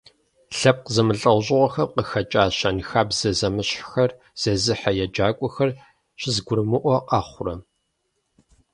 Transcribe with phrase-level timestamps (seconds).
[0.57, 5.71] Лъэпкъ зэмылӏэужьыгъуэхэм къыхэкӏа, щэнхабзэ зэмыщхьхэр зезыхьэ еджакӀуэхэр
[6.19, 7.55] щызэгурымыӀуэ къэхъурэ?